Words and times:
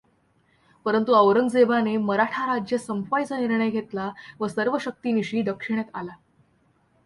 परंतु 0.85 1.13
औरंगजेबने 1.13 1.97
मराठा 1.97 2.45
राज्य 2.45 2.77
संपवायचा 2.77 3.39
निर्णय 3.39 3.69
घेतला 3.69 4.09
व 4.39 4.47
सर्वशक्तीनीशी 4.47 5.41
दक्षिणेत 5.41 5.95
आला. 5.95 6.15